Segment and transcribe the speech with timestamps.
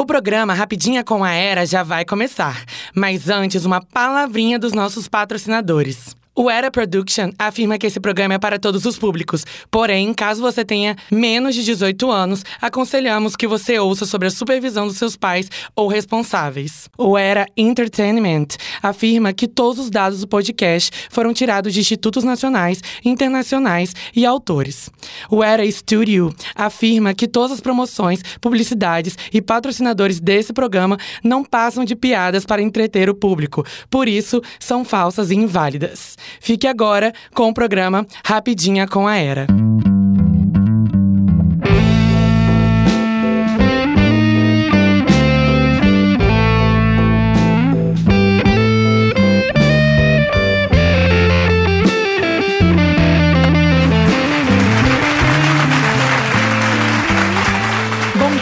[0.00, 2.64] O programa Rapidinha com a Era já vai começar,
[2.94, 6.16] mas antes uma palavrinha dos nossos patrocinadores.
[6.42, 9.44] O Era Production afirma que esse programa é para todos os públicos.
[9.70, 14.86] Porém, caso você tenha menos de 18 anos, aconselhamos que você ouça sobre a supervisão
[14.86, 16.88] dos seus pais ou responsáveis.
[16.96, 18.46] O Era Entertainment
[18.82, 24.88] afirma que todos os dados do podcast foram tirados de institutos nacionais, internacionais e autores.
[25.30, 31.84] O Era Studio afirma que todas as promoções, publicidades e patrocinadores desse programa não passam
[31.84, 33.62] de piadas para entreter o público.
[33.90, 36.16] Por isso, são falsas e inválidas.
[36.40, 39.46] Fique agora com o programa Rapidinha com a Era.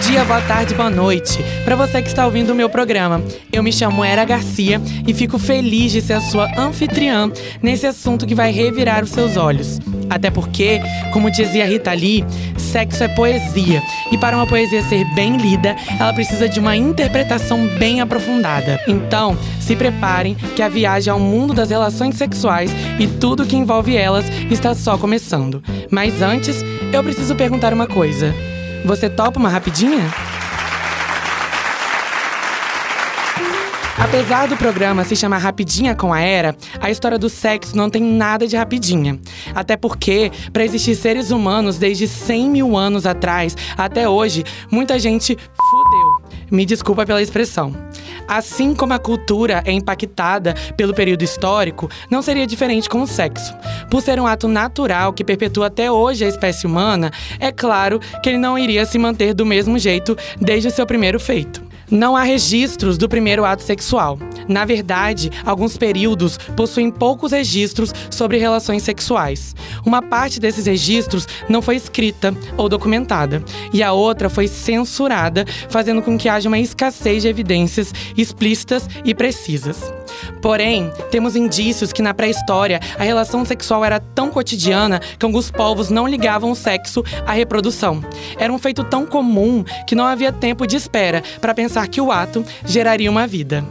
[0.00, 1.38] Dia, boa tarde, boa noite.
[1.64, 5.38] Para você que está ouvindo o meu programa, eu me chamo Era Garcia e fico
[5.38, 9.80] feliz de ser a sua anfitriã nesse assunto que vai revirar os seus olhos.
[10.08, 10.80] Até porque,
[11.12, 12.24] como dizia Rita Lee,
[12.56, 13.82] sexo é poesia.
[14.12, 18.80] E para uma poesia ser bem lida, ela precisa de uma interpretação bem aprofundada.
[18.86, 23.96] Então, se preparem que a viagem ao mundo das relações sexuais e tudo que envolve
[23.96, 25.62] elas está só começando.
[25.90, 28.32] Mas antes, eu preciso perguntar uma coisa.
[28.84, 30.08] Você topa uma rapidinha?
[33.98, 38.00] Apesar do programa se chamar Rapidinha com a Era, a história do sexo não tem
[38.00, 39.18] nada de rapidinha.
[39.52, 45.36] Até porque, para existir seres humanos desde 100 mil anos atrás até hoje, muita gente
[45.36, 46.30] fudeu.
[46.48, 47.74] Me desculpa pela expressão.
[48.28, 53.54] Assim como a cultura é impactada pelo período histórico, não seria diferente com o sexo.
[53.90, 58.28] Por ser um ato natural que perpetua até hoje a espécie humana, é claro que
[58.28, 61.67] ele não iria se manter do mesmo jeito desde o seu primeiro feito.
[61.90, 64.18] Não há registros do primeiro ato sexual.
[64.46, 69.54] Na verdade, alguns períodos possuem poucos registros sobre relações sexuais.
[69.84, 76.02] Uma parte desses registros não foi escrita ou documentada, e a outra foi censurada, fazendo
[76.02, 79.92] com que haja uma escassez de evidências explícitas e precisas.
[80.40, 85.90] Porém, temos indícios que na pré-história a relação sexual era tão cotidiana que alguns povos
[85.90, 88.02] não ligavam o sexo à reprodução.
[88.38, 92.10] Era um feito tão comum que não havia tempo de espera para pensar que o
[92.10, 93.64] ato geraria uma vida.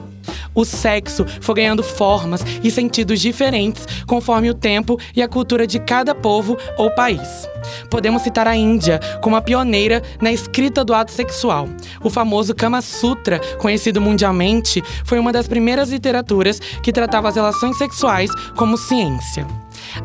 [0.57, 5.79] O sexo foi ganhando formas e sentidos diferentes conforme o tempo e a cultura de
[5.79, 7.47] cada povo ou país.
[7.91, 11.69] Podemos citar a Índia como a pioneira na escrita do ato sexual.
[12.03, 17.77] O famoso Kama Sutra, conhecido mundialmente, foi uma das primeiras literaturas que tratava as relações
[17.77, 19.45] sexuais como ciência.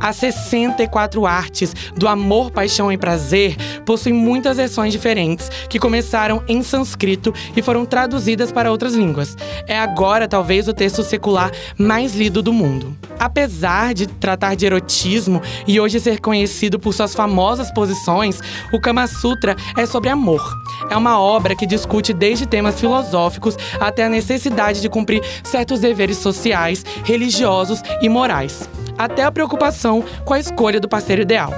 [0.00, 6.62] As 64 artes do amor, paixão e prazer possuem muitas versões diferentes que começaram em
[6.62, 9.36] sânscrito e foram traduzidas para outras línguas.
[9.66, 12.96] É agora talvez o texto secular mais lido do mundo.
[13.18, 18.40] Apesar de tratar de erotismo e hoje ser conhecido por suas famosas posições,
[18.72, 20.42] o Kama Sutra é sobre amor.
[20.90, 26.18] É uma obra que discute desde temas filosóficos até a necessidade de cumprir certos deveres
[26.18, 31.52] sociais, religiosos e morais até a preocupação com a escolha do parceiro ideal.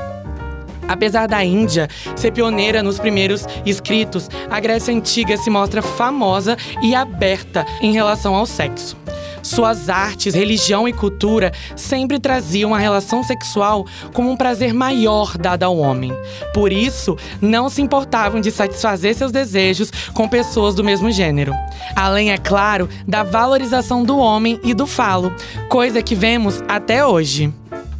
[0.86, 6.94] Apesar da Índia ser pioneira nos primeiros escritos, a Grécia Antiga se mostra famosa e
[6.94, 8.96] aberta em relação ao sexo.
[9.44, 15.64] Suas artes, religião e cultura sempre traziam a relação sexual como um prazer maior dado
[15.64, 16.12] ao homem.
[16.54, 21.54] Por isso, não se importavam de satisfazer seus desejos com pessoas do mesmo gênero.
[21.94, 25.30] Além, é claro, da valorização do homem e do falo,
[25.68, 27.52] coisa que vemos até hoje.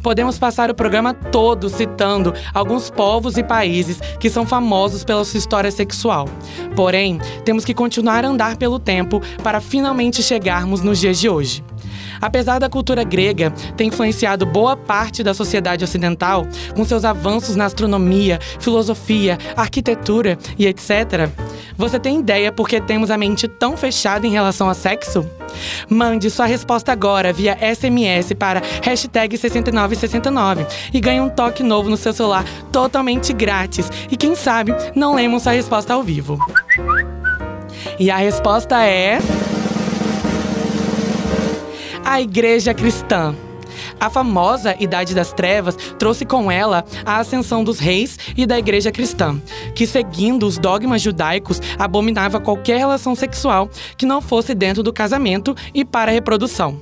[0.05, 5.39] Podemos passar o programa todo citando alguns povos e países que são famosos pela sua
[5.39, 6.29] história sexual.
[6.75, 11.63] Porém, temos que continuar a andar pelo tempo para finalmente chegarmos nos dias de hoje.
[12.21, 16.45] Apesar da cultura grega ter influenciado boa parte da sociedade ocidental,
[16.75, 21.29] com seus avanços na astronomia, filosofia, arquitetura e etc.,
[21.77, 25.29] você tem ideia por que temos a mente tão fechada em relação a sexo?
[25.89, 31.97] Mande sua resposta agora via SMS para hashtag 6969 e ganhe um toque novo no
[31.97, 33.89] seu celular totalmente grátis.
[34.09, 36.39] E quem sabe não lemos sua resposta ao vivo.
[37.99, 39.19] E a resposta é
[42.05, 43.35] a Igreja Cristã.
[43.99, 48.91] A famosa Idade das Trevas trouxe com ela a ascensão dos reis e da igreja
[48.91, 49.41] cristã,
[49.73, 55.55] que, seguindo os dogmas judaicos, abominava qualquer relação sexual que não fosse dentro do casamento
[55.73, 56.81] e para a reprodução.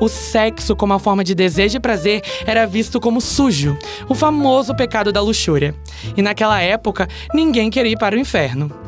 [0.00, 3.78] O sexo, como a forma de desejo e prazer, era visto como sujo,
[4.08, 5.74] o famoso pecado da luxúria.
[6.16, 8.83] E naquela época, ninguém queria ir para o inferno.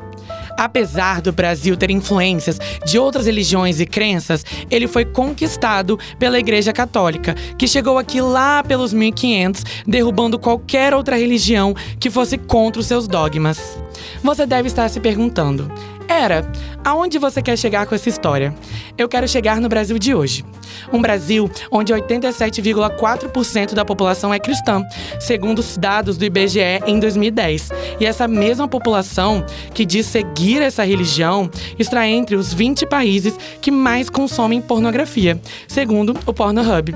[0.56, 6.72] Apesar do Brasil ter influências de outras religiões e crenças, ele foi conquistado pela Igreja
[6.72, 12.86] Católica, que chegou aqui lá pelos 1500, derrubando qualquer outra religião que fosse contra os
[12.86, 13.78] seus dogmas.
[14.22, 15.70] Você deve estar se perguntando:
[16.08, 16.50] era,
[16.84, 18.54] aonde você quer chegar com essa história?
[18.96, 20.44] Eu quero chegar no Brasil de hoje.
[20.92, 24.84] Um Brasil onde 87,4% da população é cristã,
[25.18, 27.70] segundo os dados do IBGE em 2010.
[28.00, 29.44] E essa mesma população
[29.74, 36.14] que diz seguir essa religião está entre os 20 países que mais consomem pornografia, segundo
[36.26, 36.94] o Pornhub.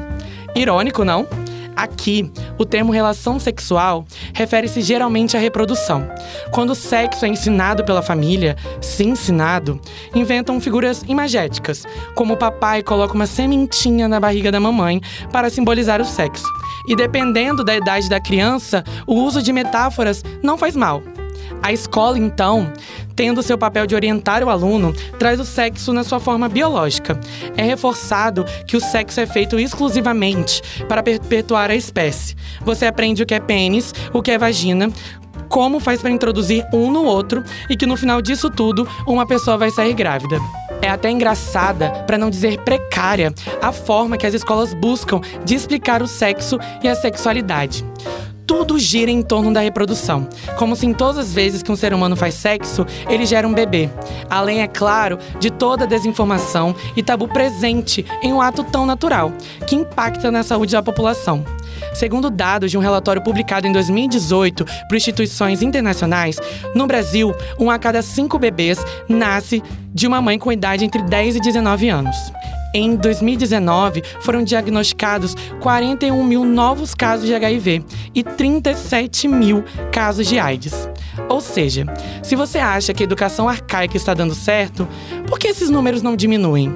[0.55, 1.27] Irônico, não?
[1.77, 6.09] Aqui, o termo relação sexual refere-se geralmente à reprodução.
[6.51, 9.81] Quando o sexo é ensinado pela família, se ensinado,
[10.15, 11.85] inventam figuras imagéticas,
[12.15, 15.01] como o papai coloca uma sementinha na barriga da mamãe
[15.33, 16.47] para simbolizar o sexo.
[16.87, 21.03] E dependendo da idade da criança, o uso de metáforas não faz mal.
[21.63, 22.73] A escola, então,
[23.15, 27.19] tendo seu papel de orientar o aluno, traz o sexo na sua forma biológica.
[27.57, 32.35] É reforçado que o sexo é feito exclusivamente para perpetuar a espécie.
[32.63, 34.91] Você aprende o que é pênis, o que é vagina,
[35.49, 39.59] como faz para introduzir um no outro e que no final disso tudo, uma pessoa
[39.59, 40.39] vai sair grávida.
[40.81, 46.03] É até engraçada, para não dizer precária, a forma que as escolas buscam de explicar
[46.03, 47.85] o sexo e a sexualidade
[48.51, 50.29] tudo gira em torno da reprodução.
[50.59, 53.55] Como se em todas as vezes que um ser humano faz sexo, ele gera um
[53.55, 53.89] bebê.
[54.29, 59.33] Além, é claro, de toda a desinformação e tabu presente em um ato tão natural,
[59.69, 61.45] que impacta na saúde da população.
[61.95, 66.37] Segundo dados de um relatório publicado em 2018 por instituições internacionais,
[66.75, 69.63] no Brasil, um a cada cinco bebês nasce
[69.95, 72.17] de uma mãe com idade entre 10 e 19 anos.
[72.73, 77.85] Em 2019, foram diagnosticados 41 mil novos casos de HIV
[78.15, 80.89] e 37 mil casos de AIDS.
[81.29, 81.85] Ou seja,
[82.23, 84.87] se você acha que a educação arcaica está dando certo,
[85.27, 86.73] por que esses números não diminuem?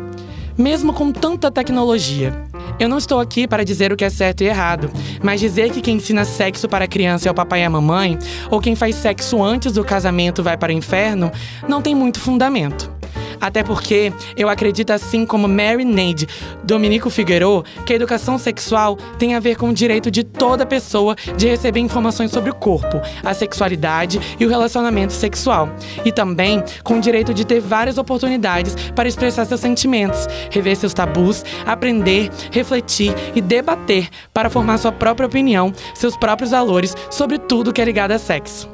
[0.58, 2.32] Mesmo com tanta tecnologia.
[2.80, 4.90] Eu não estou aqui para dizer o que é certo e errado,
[5.22, 8.18] mas dizer que quem ensina sexo para a criança é o papai e a mamãe,
[8.50, 11.30] ou quem faz sexo antes do casamento vai para o inferno,
[11.68, 12.92] não tem muito fundamento.
[13.40, 16.28] Até porque eu acredito, assim como Mary Nade,
[16.62, 21.16] Dominico Figueiredo, que a educação sexual tem a ver com o direito de toda pessoa
[21.36, 25.68] de receber informações sobre o corpo, a sexualidade e o relacionamento sexual.
[26.04, 30.94] E também com o direito de ter várias oportunidades para expressar seus sentimentos, rever seus
[30.94, 37.72] tabus, aprender, refletir e debater para formar sua própria opinião, seus próprios valores sobre tudo
[37.72, 38.73] que é ligado a sexo.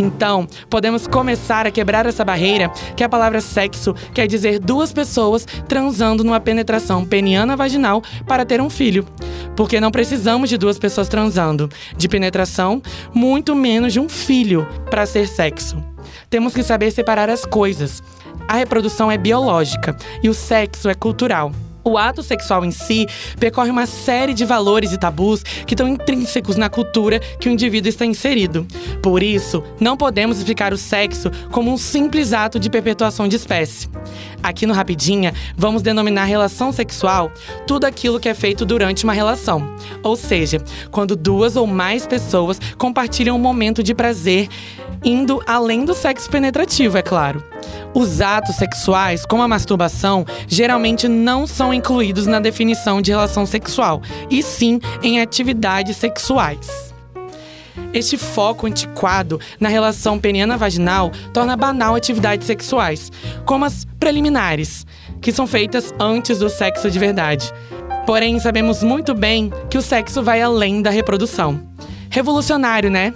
[0.00, 5.44] Então, podemos começar a quebrar essa barreira que a palavra sexo quer dizer duas pessoas
[5.66, 9.04] transando numa penetração peniana vaginal para ter um filho.
[9.56, 12.80] Porque não precisamos de duas pessoas transando, de penetração,
[13.12, 15.82] muito menos de um filho para ser sexo.
[16.30, 18.00] Temos que saber separar as coisas.
[18.46, 21.50] A reprodução é biológica e o sexo é cultural.
[21.88, 23.06] O ato sexual em si
[23.40, 27.88] percorre uma série de valores e tabus que estão intrínsecos na cultura que o indivíduo
[27.88, 28.66] está inserido.
[29.02, 33.88] Por isso, não podemos explicar o sexo como um simples ato de perpetuação de espécie.
[34.42, 37.32] Aqui no Rapidinha, vamos denominar relação sexual
[37.66, 39.74] tudo aquilo que é feito durante uma relação.
[40.02, 44.46] Ou seja, quando duas ou mais pessoas compartilham um momento de prazer,
[45.02, 47.42] indo além do sexo penetrativo, é claro.
[47.94, 54.02] Os atos sexuais, como a masturbação, geralmente não são incluídos na definição de relação sexual,
[54.30, 56.88] e sim em atividades sexuais.
[57.92, 63.10] Este foco antiquado na relação peniana-vaginal torna banal atividades sexuais,
[63.46, 64.84] como as preliminares,
[65.20, 67.52] que são feitas antes do sexo de verdade.
[68.06, 71.60] Porém, sabemos muito bem que o sexo vai além da reprodução.
[72.10, 73.12] Revolucionário, né?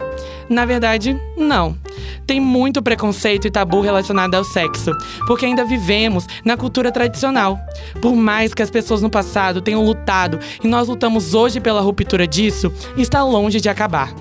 [0.49, 1.77] Na verdade, não
[2.27, 4.93] tem muito preconceito e tabu relacionado ao sexo,
[5.27, 7.59] porque ainda vivemos na cultura tradicional.
[8.01, 12.27] Por mais que as pessoas no passado tenham lutado e nós lutamos hoje pela ruptura
[12.27, 14.13] disso, está longe de acabar.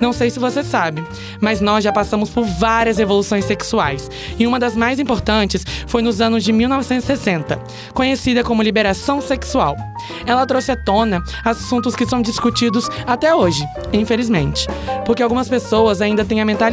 [0.00, 1.04] Não sei se você sabe,
[1.40, 6.20] mas nós já passamos por várias revoluções sexuais, e uma das mais importantes foi nos
[6.20, 7.60] anos de 1960,
[7.92, 9.76] conhecida como liberação sexual.
[10.24, 14.66] Ela trouxe à tona assuntos que são discutidos até hoje, infelizmente,
[15.04, 16.67] porque algumas pessoas ainda têm a mentalidade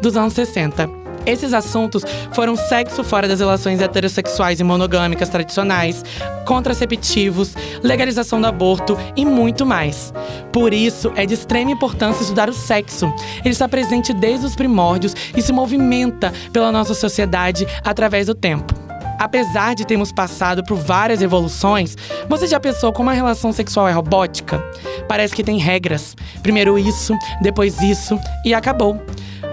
[0.00, 1.04] dos anos 60.
[1.26, 6.04] Esses assuntos foram sexo fora das relações heterossexuais e monogâmicas tradicionais,
[6.44, 10.12] contraceptivos, legalização do aborto e muito mais.
[10.52, 13.12] Por isso, é de extrema importância estudar o sexo.
[13.40, 18.83] Ele está presente desde os primórdios e se movimenta pela nossa sociedade através do tempo.
[19.18, 21.96] Apesar de termos passado por várias evoluções,
[22.28, 24.62] você já pensou como a relação sexual é robótica?
[25.08, 26.16] Parece que tem regras.
[26.42, 29.00] Primeiro isso, depois isso e acabou.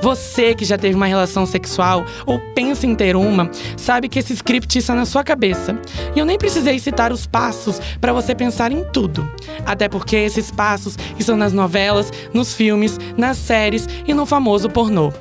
[0.02, 4.34] Você que já teve uma relação sexual ou pensa em ter uma, sabe que esse
[4.34, 5.80] script está na sua cabeça.
[6.16, 9.32] E eu nem precisei citar os passos para você pensar em tudo.
[9.64, 15.14] Até porque esses passos estão nas novelas, nos filmes, nas séries e no famoso pornô.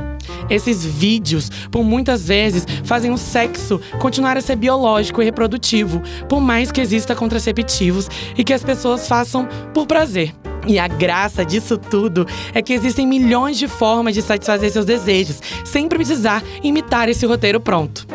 [0.48, 6.40] Esses vídeos, por muitas vezes, fazem o sexo continuar a ser biológico e reprodutivo, por
[6.40, 10.34] mais que exista contraceptivos e que as pessoas façam por prazer.
[10.66, 15.40] E a graça disso tudo é que existem milhões de formas de satisfazer seus desejos,
[15.64, 18.06] sem precisar imitar esse roteiro pronto.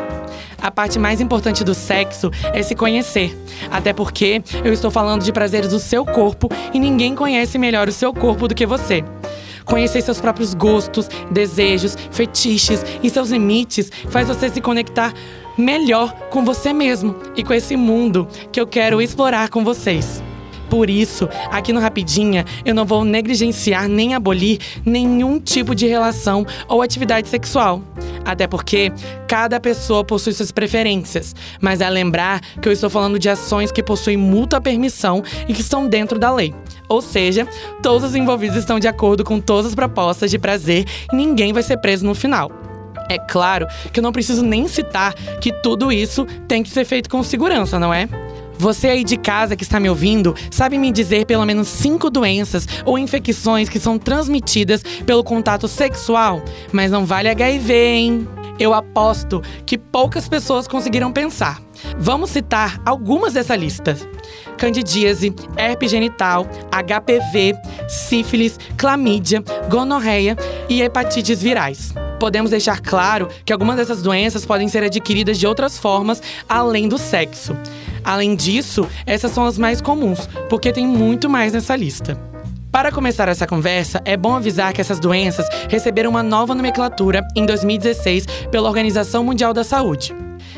[0.60, 3.36] A parte mais importante do sexo é se conhecer.
[3.70, 7.92] Até porque eu estou falando de prazeres do seu corpo e ninguém conhece melhor o
[7.92, 9.04] seu corpo do que você.
[9.66, 15.12] Conhecer seus próprios gostos, desejos, fetiches e seus limites faz você se conectar
[15.58, 20.22] melhor com você mesmo e com esse mundo que eu quero explorar com vocês.
[20.68, 26.44] Por isso, aqui no Rapidinha, eu não vou negligenciar nem abolir nenhum tipo de relação
[26.68, 27.82] ou atividade sexual.
[28.24, 28.92] Até porque
[29.28, 33.82] cada pessoa possui suas preferências, mas é lembrar que eu estou falando de ações que
[33.82, 36.52] possuem mútua permissão e que estão dentro da lei.
[36.88, 37.46] Ou seja,
[37.82, 41.62] todos os envolvidos estão de acordo com todas as propostas de prazer e ninguém vai
[41.62, 42.50] ser preso no final.
[43.08, 47.08] É claro que eu não preciso nem citar que tudo isso tem que ser feito
[47.08, 48.08] com segurança, não é?
[48.58, 52.66] Você aí de casa que está me ouvindo sabe me dizer pelo menos cinco doenças
[52.84, 56.42] ou infecções que são transmitidas pelo contato sexual?
[56.72, 58.28] Mas não vale HIV, hein?
[58.58, 61.60] Eu aposto que poucas pessoas conseguiram pensar.
[61.98, 63.96] Vamos citar algumas dessa lista:
[64.56, 67.54] candidíase, herpes genital, HPV,
[67.86, 70.36] sífilis, clamídia, gonorreia
[70.68, 71.92] e hepatites virais.
[72.18, 76.96] Podemos deixar claro que algumas dessas doenças podem ser adquiridas de outras formas além do
[76.96, 77.54] sexo.
[78.06, 82.16] Além disso, essas são as mais comuns, porque tem muito mais nessa lista.
[82.70, 87.44] Para começar essa conversa, é bom avisar que essas doenças receberam uma nova nomenclatura em
[87.44, 90.14] 2016 pela Organização Mundial da Saúde.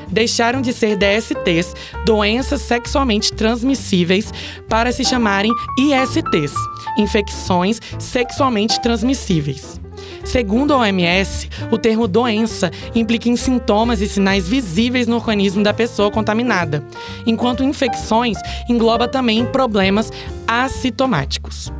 [0.08, 1.74] Deixaram de ser DSTs,
[2.04, 4.30] doenças sexualmente transmissíveis,
[4.68, 6.52] para se chamarem ISTs,
[6.98, 9.80] infecções sexualmente transmissíveis.
[10.28, 15.72] Segundo a OMS, o termo doença implica em sintomas e sinais visíveis no organismo da
[15.72, 16.84] pessoa contaminada,
[17.26, 18.36] enquanto infecções
[18.68, 20.12] engloba também problemas
[20.46, 21.72] assintomáticos.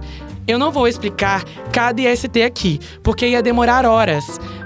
[0.47, 4.25] Eu não vou explicar cada IST aqui, porque ia demorar horas,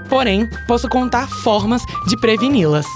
[0.09, 2.87] porém, posso contar formas de preveni-las.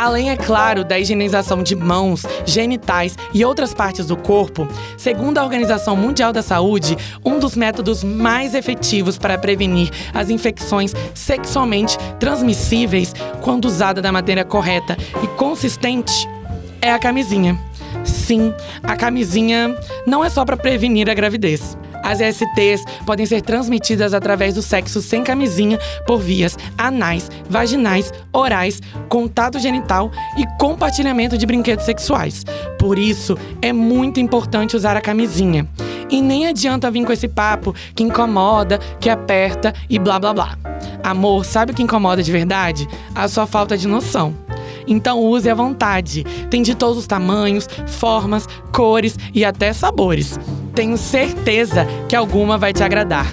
[0.00, 4.66] Além, é claro, da higienização de mãos, genitais e outras partes do corpo,
[4.96, 10.94] segundo a Organização Mundial da Saúde, um dos métodos mais efetivos para prevenir as infecções
[11.12, 16.26] sexualmente transmissíveis, quando usada da maneira correta e consistente,
[16.80, 17.60] é a camisinha.
[18.02, 19.76] Sim, a camisinha
[20.06, 21.76] não é só para prevenir a gravidez.
[22.02, 28.80] As STs podem ser transmitidas através do sexo sem camisinha por vias anais, vaginais, orais,
[29.08, 32.44] contato genital e compartilhamento de brinquedos sexuais.
[32.78, 35.68] Por isso, é muito importante usar a camisinha.
[36.10, 40.58] E nem adianta vir com esse papo que incomoda, que aperta e blá blá blá.
[41.04, 42.88] Amor, sabe o que incomoda de verdade?
[43.14, 44.34] A sua falta de noção.
[44.86, 46.24] Então use à vontade.
[46.50, 50.38] Tem de todos os tamanhos, formas, cores e até sabores.
[50.74, 53.26] Tenho certeza que alguma vai te agradar.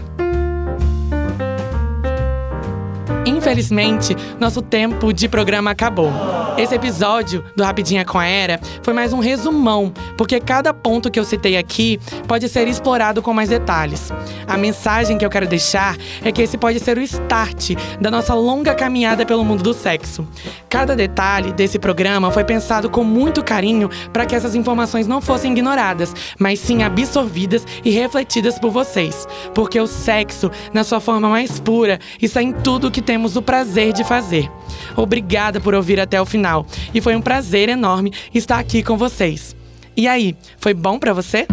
[3.25, 6.11] Infelizmente, nosso tempo de programa acabou.
[6.57, 11.19] Esse episódio do Rapidinha com a Era foi mais um resumão, porque cada ponto que
[11.19, 14.11] eu citei aqui pode ser explorado com mais detalhes.
[14.47, 18.33] A mensagem que eu quero deixar é que esse pode ser o start da nossa
[18.33, 20.27] longa caminhada pelo mundo do sexo.
[20.67, 25.51] Cada detalhe desse programa foi pensado com muito carinho para que essas informações não fossem
[25.51, 29.27] ignoradas, mas sim absorvidas e refletidas por vocês.
[29.53, 33.93] Porque o sexo, na sua forma mais pura, está em tudo que temos o prazer
[33.93, 34.49] de fazer.
[34.95, 39.55] Obrigada por ouvir até o final e foi um prazer enorme estar aqui com vocês.
[39.95, 41.45] E aí, foi bom para você?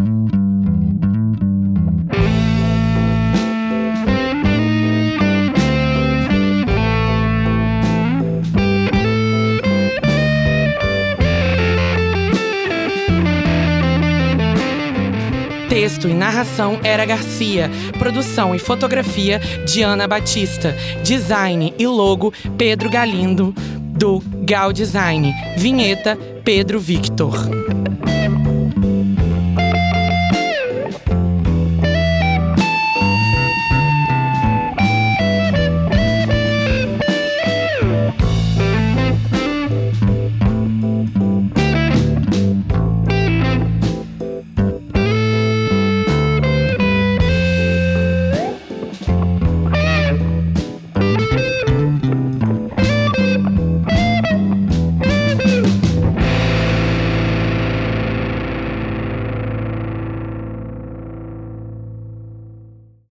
[15.85, 17.69] Texto e narração Era Garcia.
[17.99, 20.75] Produção e fotografia Diana Batista.
[21.03, 23.53] Design e logo Pedro Galindo,
[23.97, 25.31] do Gal Design.
[25.57, 27.35] Vinheta Pedro Victor.